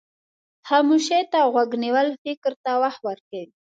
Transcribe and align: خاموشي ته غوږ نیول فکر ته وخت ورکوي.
خاموشي 0.67 1.21
ته 1.31 1.39
غوږ 1.53 1.69
نیول 1.83 2.07
فکر 2.23 2.51
ته 2.63 2.71
وخت 2.83 3.01
ورکوي. 3.05 3.43